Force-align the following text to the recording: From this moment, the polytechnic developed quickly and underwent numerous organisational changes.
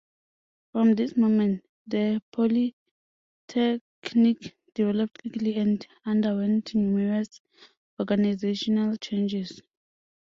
From 0.71 0.93
this 0.95 1.15
moment, 1.15 1.63
the 1.85 2.23
polytechnic 2.31 2.73
developed 4.73 5.21
quickly 5.21 5.53
and 5.57 5.85
underwent 6.07 6.73
numerous 6.73 7.39
organisational 7.99 8.99
changes. 8.99 9.61